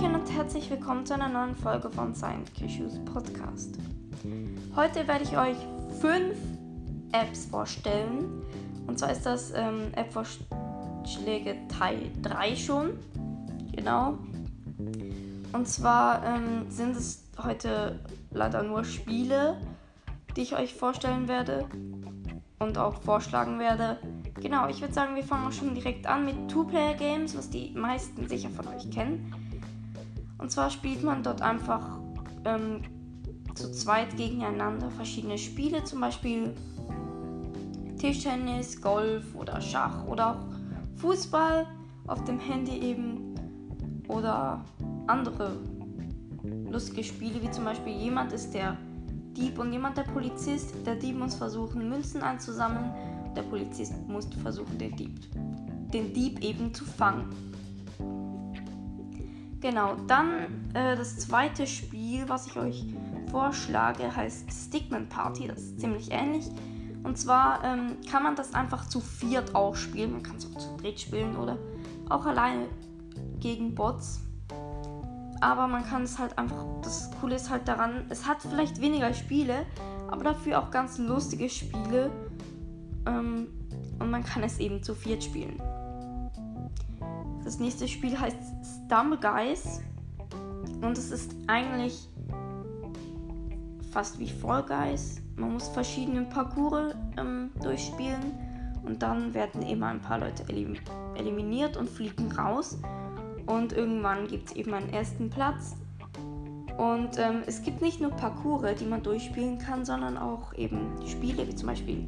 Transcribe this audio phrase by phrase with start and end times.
[0.00, 3.76] Hallöchen und herzlich willkommen zu einer neuen Folge von Science Cashews Podcast.
[4.74, 5.56] Heute werde ich euch
[6.00, 6.38] fünf
[7.12, 8.42] Apps vorstellen.
[8.86, 12.98] Und zwar ist das ähm, App-Vorschläge Teil 3 schon.
[13.76, 14.18] Genau.
[15.52, 17.98] Und zwar ähm, sind es heute
[18.30, 19.60] leider nur Spiele,
[20.34, 21.66] die ich euch vorstellen werde
[22.58, 23.98] und auch vorschlagen werde.
[24.40, 28.26] Genau, ich würde sagen, wir fangen auch schon direkt an mit Two-Player-Games, was die meisten
[28.28, 29.49] sicher von euch kennen.
[30.40, 31.98] Und zwar spielt man dort einfach
[32.44, 32.82] ähm,
[33.54, 36.54] zu zweit gegeneinander verschiedene Spiele, zum Beispiel
[37.98, 40.46] Tischtennis, Golf oder Schach oder auch
[40.96, 41.66] Fußball
[42.06, 43.34] auf dem Handy eben
[44.08, 44.64] oder
[45.06, 45.58] andere
[46.70, 48.78] lustige Spiele, wie zum Beispiel jemand ist der
[49.36, 50.74] Dieb und jemand der Polizist.
[50.86, 52.90] Der Dieb muss versuchen, Münzen einzusammeln.
[53.36, 55.20] Der Polizist muss versuchen, den Dieb,
[55.92, 57.49] den Dieb eben zu fangen.
[59.60, 62.86] Genau, dann äh, das zweite Spiel, was ich euch
[63.30, 65.48] vorschlage, heißt Stickman Party.
[65.48, 66.46] Das ist ziemlich ähnlich.
[67.02, 70.12] Und zwar ähm, kann man das einfach zu viert auch spielen.
[70.12, 71.58] Man kann es auch zu dritt spielen oder
[72.08, 72.68] auch alleine
[73.38, 74.20] gegen Bots.
[75.42, 76.64] Aber man kann es halt einfach.
[76.82, 79.66] Das Coole ist halt daran, es hat vielleicht weniger Spiele,
[80.10, 82.10] aber dafür auch ganz lustige Spiele.
[83.06, 83.48] Ähm,
[83.98, 85.60] und man kann es eben zu viert spielen.
[87.50, 88.38] Das nächste Spiel heißt
[88.86, 89.80] Stumble Guys.
[90.82, 92.08] Und es ist eigentlich
[93.90, 95.20] fast wie Fall Guys.
[95.34, 98.38] Man muss verschiedene Parcours ähm, durchspielen.
[98.84, 100.76] Und dann werden immer ein paar Leute elim
[101.16, 102.78] eliminiert und fliegen raus.
[103.46, 105.74] Und irgendwann gibt es eben einen ersten Platz.
[106.78, 111.48] Und ähm, es gibt nicht nur Parcours, die man durchspielen kann, sondern auch eben Spiele,
[111.48, 112.06] wie zum Beispiel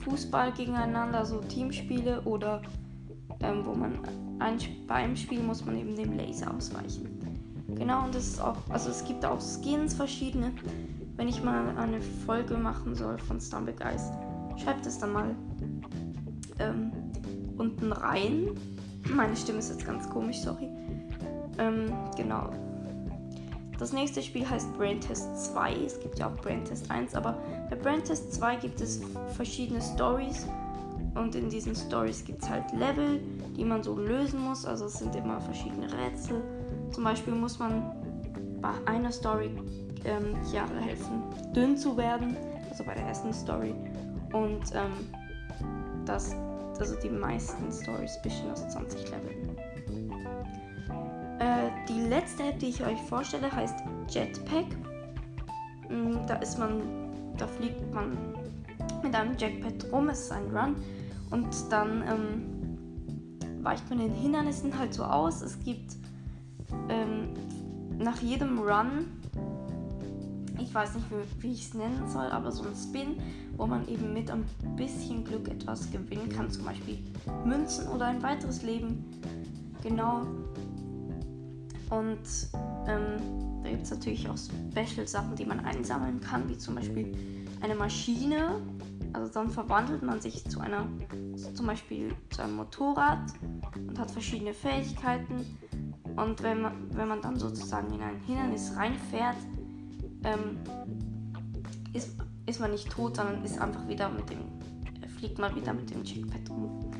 [0.00, 2.60] Fußball gegeneinander, so Teamspiele oder
[3.42, 3.98] ähm, wo man
[4.38, 7.08] ein, bei einem Spiel muss man eben dem Laser ausweichen.
[7.74, 10.52] Genau, und das ist auch, also es gibt auch Skins verschiedene.
[11.16, 14.10] Wenn ich mal eine Folge machen soll von Stumble Guys,
[14.56, 15.34] schreibt es dann mal
[16.58, 16.92] ähm,
[17.56, 18.50] unten rein.
[19.14, 20.68] Meine Stimme ist jetzt ganz komisch, sorry.
[21.58, 22.50] Ähm, genau.
[23.78, 25.72] Das nächste Spiel heißt Brain Test 2.
[25.86, 27.38] Es gibt ja auch Brain Test 1, aber
[27.70, 29.00] bei Brain Test 2 gibt es
[29.34, 30.46] verschiedene Stories
[31.20, 33.20] und in diesen Stories gibt es halt Level,
[33.56, 34.64] die man so lösen muss.
[34.64, 36.42] Also es sind immer verschiedene Rätsel.
[36.90, 37.92] Zum Beispiel muss man
[38.60, 39.50] bei einer Story
[40.04, 41.22] ähm, Jahre helfen,
[41.54, 42.36] dünn zu werden.
[42.70, 43.74] Also bei der ersten Story.
[44.32, 44.92] Und ähm,
[46.06, 46.34] das,
[46.78, 49.56] also die meisten Stories bestehen aus 20 Leveln.
[51.38, 53.76] Äh, die letzte App, die ich euch vorstelle, heißt
[54.08, 54.66] Jetpack.
[55.88, 56.80] Mm, da ist man,
[57.36, 58.16] da fliegt man
[59.02, 60.76] mit einem Jackpad rum, es ist ein Run.
[61.30, 65.42] Und dann ähm, weicht man den Hindernissen halt so aus.
[65.42, 65.96] Es gibt
[66.88, 67.34] ähm,
[67.98, 69.06] nach jedem Run,
[70.58, 73.16] ich weiß nicht, wie, wie ich es nennen soll, aber so ein Spin,
[73.56, 74.44] wo man eben mit ein
[74.76, 76.98] bisschen Glück etwas gewinnen kann, zum Beispiel
[77.44, 79.04] Münzen oder ein weiteres Leben.
[79.82, 80.22] Genau.
[81.90, 82.18] Und
[82.86, 87.12] ähm, da gibt es natürlich auch Special-Sachen, die man einsammeln kann, wie zum Beispiel
[87.60, 88.60] eine Maschine.
[89.12, 90.86] Also dann verwandelt man sich zu einer,
[91.54, 93.32] zum Beispiel zu einem Motorrad
[93.74, 95.58] und hat verschiedene Fähigkeiten.
[96.16, 99.36] Und wenn man, wenn man dann sozusagen in ein Hindernis reinfährt,
[100.24, 100.58] ähm,
[101.92, 102.16] ist,
[102.46, 104.40] ist man nicht tot, sondern ist einfach wieder mit dem,
[105.16, 106.90] fliegt man wieder mit dem Checkpad rum.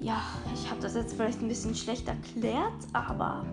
[0.00, 0.22] Ja,
[0.52, 3.44] ich habe das jetzt vielleicht ein bisschen schlecht erklärt, aber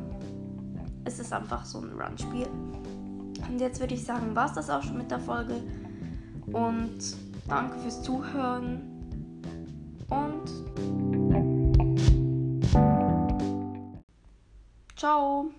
[1.05, 2.47] es ist einfach so ein Run-Spiel.
[3.47, 5.61] Und jetzt würde ich sagen, war es das auch schon mit der Folge.
[6.47, 6.99] Und
[7.47, 8.81] danke fürs Zuhören.
[10.09, 10.49] Und
[14.95, 15.51] ciao.